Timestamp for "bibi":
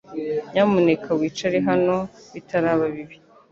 2.93-3.17